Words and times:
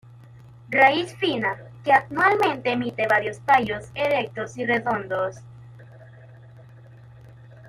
Raíz 0.69 1.13
fina 1.15 1.59
que 1.83 1.91
anualmente 1.93 2.71
emite 2.71 3.05
varios 3.07 3.37
tallos 3.41 3.83
erectos 3.93 4.57
y 4.57 4.65
redondos. 4.65 5.35